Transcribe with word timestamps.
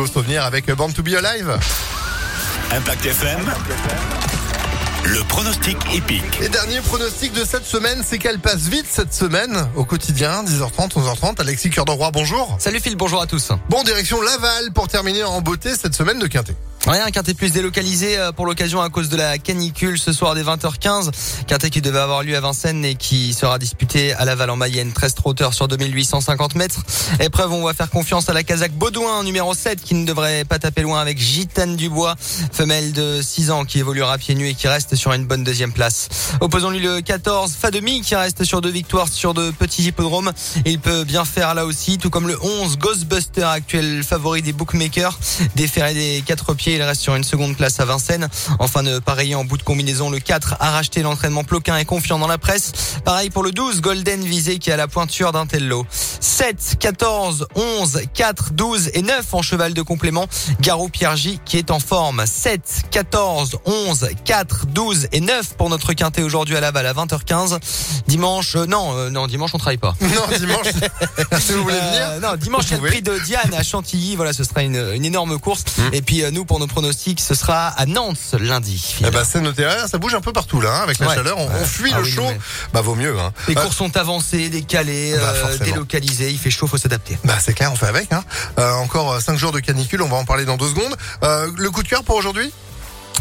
beaux 0.00 0.06
souvenirs 0.06 0.44
avec 0.44 0.70
Born 0.72 0.92
to 0.94 1.02
be 1.02 1.08
Alive. 1.08 1.58
Impact 2.72 3.04
FM. 3.04 3.40
Le 5.04 5.22
pronostic 5.24 5.76
épique. 5.94 6.40
Et 6.40 6.48
dernier 6.48 6.80
pronostic 6.80 7.34
de 7.34 7.44
cette 7.44 7.66
semaine, 7.66 8.02
c'est 8.02 8.16
qu'elle 8.16 8.38
passe 8.38 8.62
vite 8.62 8.86
cette 8.88 9.12
semaine 9.12 9.68
au 9.76 9.84
quotidien, 9.84 10.42
10h30, 10.42 10.94
11h30. 10.94 11.40
Alexis 11.42 11.68
Cœur 11.68 11.84
de 11.84 11.90
Roi, 11.90 12.10
bonjour. 12.12 12.56
Salut 12.58 12.80
Phil, 12.80 12.96
bonjour 12.96 13.20
à 13.20 13.26
tous. 13.26 13.50
Bon, 13.68 13.82
direction 13.82 14.22
Laval 14.22 14.72
pour 14.72 14.88
terminer 14.88 15.22
en 15.24 15.42
beauté 15.42 15.74
cette 15.74 15.94
semaine 15.94 16.18
de 16.18 16.26
Quintet. 16.26 16.56
Rien, 16.86 17.04
un 17.04 17.10
quintet 17.10 17.34
plus 17.34 17.52
délocalisé 17.52 18.16
euh, 18.16 18.32
pour 18.32 18.46
l'occasion 18.46 18.80
à 18.80 18.88
cause 18.88 19.10
de 19.10 19.16
la 19.16 19.36
canicule 19.36 19.98
ce 19.98 20.14
soir 20.14 20.34
dès 20.34 20.42
20h15. 20.42 21.10
Quintet 21.46 21.68
qui 21.68 21.82
devait 21.82 21.98
avoir 21.98 22.22
lieu 22.22 22.34
à 22.34 22.40
Vincennes 22.40 22.84
et 22.86 22.94
qui 22.94 23.34
sera 23.34 23.58
disputé 23.58 24.14
à 24.14 24.24
Laval 24.24 24.48
en 24.48 24.56
Mayenne. 24.56 24.90
13 24.92 25.14
trotteurs 25.14 25.52
sur 25.52 25.68
2850 25.68 26.54
mètres. 26.54 26.80
Épreuve, 27.20 27.52
on 27.52 27.62
va 27.62 27.74
faire 27.74 27.90
confiance 27.90 28.30
à 28.30 28.32
la 28.32 28.42
Kazakh 28.44 28.72
Baudouin, 28.72 29.22
numéro 29.24 29.52
7, 29.52 29.82
qui 29.82 29.94
ne 29.94 30.06
devrait 30.06 30.44
pas 30.46 30.58
taper 30.58 30.80
loin 30.80 31.00
avec 31.00 31.18
Gitane 31.18 31.76
Dubois, 31.76 32.16
femelle 32.50 32.92
de 32.92 33.20
6 33.22 33.50
ans 33.50 33.64
qui 33.66 33.78
évoluera 33.78 34.16
pieds 34.16 34.34
nus 34.34 34.48
et 34.48 34.54
qui 34.54 34.66
reste 34.66 34.94
sur 34.94 35.12
une 35.12 35.26
bonne 35.26 35.44
deuxième 35.44 35.72
place. 35.72 36.08
Opposons-lui 36.40 36.80
le 36.80 37.02
14, 37.02 37.56
Fademi, 37.60 38.00
qui 38.00 38.16
reste 38.16 38.44
sur 38.44 38.62
deux 38.62 38.70
victoires 38.70 39.08
sur 39.08 39.34
de 39.34 39.50
petits 39.50 39.82
hippodromes. 39.82 40.32
Il 40.64 40.80
peut 40.80 41.04
bien 41.04 41.26
faire 41.26 41.54
là 41.54 41.66
aussi, 41.66 41.98
tout 41.98 42.08
comme 42.08 42.26
le 42.26 42.38
11, 42.42 42.78
Ghostbuster, 42.78 43.44
actuel 43.44 44.02
favori 44.02 44.40
des 44.40 44.54
bookmakers. 44.54 45.18
Déféré 45.56 45.92
des 45.92 46.22
quatre 46.24 46.54
pieds, 46.54 46.69
il 46.74 46.82
reste 46.82 47.00
sur 47.00 47.14
une 47.14 47.24
seconde 47.24 47.56
place 47.56 47.80
à 47.80 47.84
Vincennes. 47.84 48.28
Enfin, 48.58 48.82
de 48.82 48.98
pareil 48.98 49.34
en 49.34 49.44
bout 49.44 49.56
de 49.56 49.62
combinaison, 49.62 50.10
le 50.10 50.18
4 50.18 50.56
a 50.60 50.70
racheté 50.70 51.02
l'entraînement 51.02 51.44
Ploquin 51.44 51.76
et 51.76 51.84
confiant 51.84 52.18
dans 52.18 52.26
la 52.26 52.38
presse. 52.38 52.72
Pareil 53.04 53.30
pour 53.30 53.42
le 53.42 53.52
12, 53.52 53.80
Golden 53.80 54.22
Visé 54.22 54.58
qui 54.58 54.70
a 54.70 54.76
la 54.76 54.88
pointure 54.88 55.32
d'un 55.32 55.46
tel 55.46 55.66
lot. 55.66 55.86
7, 55.90 56.76
14, 56.78 57.46
11, 57.54 58.02
4, 58.14 58.52
12 58.52 58.90
et 58.94 59.02
9 59.02 59.34
en 59.34 59.42
cheval 59.42 59.74
de 59.74 59.82
complément. 59.82 60.26
Garou 60.60 60.88
Piergi 60.88 61.40
qui 61.44 61.56
est 61.56 61.70
en 61.70 61.80
forme. 61.80 62.24
7, 62.26 62.82
14, 62.90 63.58
11, 63.64 64.08
4, 64.24 64.66
12 64.66 65.08
et 65.12 65.20
9 65.20 65.54
pour 65.56 65.70
notre 65.70 65.92
quintet 65.92 66.22
aujourd'hui 66.22 66.56
à 66.56 66.60
Laval 66.60 66.86
à 66.86 66.92
20h15. 66.92 67.58
Dimanche, 68.06 68.56
euh, 68.56 68.66
non, 68.66 68.96
euh, 68.96 69.10
non, 69.10 69.26
dimanche 69.26 69.50
on 69.54 69.58
travaille 69.58 69.78
pas. 69.78 69.94
Non, 70.10 70.38
dimanche, 70.38 70.66
si 71.40 71.52
vous 71.52 71.62
voulez 71.62 71.78
venir? 71.78 72.10
Euh, 72.10 72.20
non, 72.20 72.36
dimanche, 72.36 72.64
il 72.66 72.70
y 72.70 72.74
a 72.74 72.76
le 72.76 72.78
pouvez. 72.78 72.90
prix 72.90 73.02
de 73.02 73.18
Diane 73.24 73.54
à 73.54 73.62
Chantilly. 73.62 74.16
Voilà, 74.16 74.32
ce 74.32 74.44
sera 74.44 74.62
une, 74.62 74.92
une 74.94 75.04
énorme 75.04 75.38
course. 75.38 75.64
Et 75.92 76.02
puis, 76.02 76.22
euh, 76.22 76.30
nous, 76.30 76.44
pour 76.44 76.58
nos 76.60 76.66
pronostics, 76.68 77.20
ce 77.20 77.34
sera 77.34 77.68
à 77.68 77.86
Nantes 77.86 78.18
lundi. 78.38 78.96
Eh 79.04 79.10
ben, 79.10 79.24
c'est 79.24 79.40
noté. 79.40 79.66
Ça 79.90 79.98
bouge 79.98 80.14
un 80.14 80.20
peu 80.20 80.32
partout 80.32 80.60
là, 80.60 80.70
hein, 80.76 80.80
avec 80.84 80.98
la 81.00 81.08
Ouais. 81.08 81.14
chaleur. 81.16 81.38
On, 81.38 81.48
on 81.50 81.64
fuit 81.64 81.90
Ah 81.94 81.98
le 81.98 82.04
oui, 82.04 82.10
chaud. 82.12 82.22
mais- 82.28 82.38
Bah, 82.72 82.80
vaut 82.82 82.94
mieux. 82.94 83.18
Hein. 83.18 83.32
Les 83.48 83.56
Euh, 83.56 83.60
courses 83.62 83.76
sont 83.76 83.96
avancées, 83.96 84.48
décalées, 84.48 85.14
Bah, 85.16 85.22
euh, 85.22 85.40
forcément. 85.42 85.64
délocalisées. 85.64 86.30
Il 86.30 86.38
fait 86.38 86.50
chaud, 86.50 86.66
faut 86.66 86.78
s'adapter. 86.78 87.18
Bah 87.24 87.36
c'est 87.40 87.54
clair, 87.54 87.72
on 87.72 87.76
fait 87.76 87.86
avec. 87.86 88.12
Hein. 88.12 88.22
Euh, 88.58 88.72
encore 88.74 89.20
5 89.20 89.36
jours 89.38 89.52
de 89.52 89.60
canicule, 89.60 90.02
on 90.02 90.08
va 90.08 90.16
en 90.16 90.24
parler 90.24 90.44
dans 90.44 90.56
deux 90.56 90.68
secondes. 90.68 90.94
Euh, 91.24 91.50
le 91.56 91.70
coup 91.70 91.82
de 91.82 91.88
cœur 91.88 92.04
pour 92.04 92.16
aujourd'hui? 92.16 92.52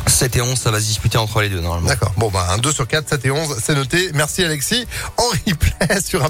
7 0.08 0.38
et 0.38 0.42
11, 0.42 0.58
ça 0.58 0.72
va 0.72 0.80
se 0.80 0.86
disputer 0.86 1.18
entre 1.18 1.42
les 1.42 1.50
deux, 1.50 1.59
normalement. 1.59 1.88
D'accord. 1.90 2.14
Bon 2.18 2.30
bah 2.30 2.48
un 2.52 2.58
2 2.58 2.72
sur 2.72 2.88
4, 2.88 3.09
7 3.09 3.26
et 3.26 3.31
11, 3.31 3.58
c'est 3.64 3.76
noté. 3.76 4.09
Merci 4.14 4.44
Alexis. 4.44 4.88
En 5.18 5.24
replay 5.46 6.02
sur 6.02 6.22
On 6.22 6.30